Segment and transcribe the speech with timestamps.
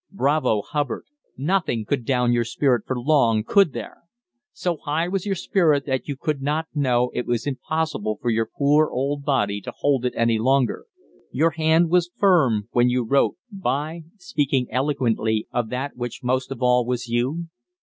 [0.11, 1.05] Bravo, Hubbard!
[1.37, 3.97] nothing could down your spirit for long, could there?
[4.51, 8.47] So high was your spirit that you could not know it was impossible for your
[8.51, 10.87] poor old body to hold it any longer.
[11.31, 16.63] Your hand was firm when you wrote, b'y, speaking eloquently of that which most of
[16.63, 17.49] all was you.